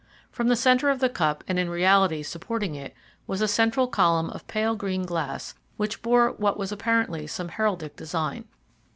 [0.31, 2.95] From the centre of the cup, and in reality supporting it,
[3.27, 7.97] was a central column of pale green glass which bore what was apparently some heraldic
[7.97, 8.45] design.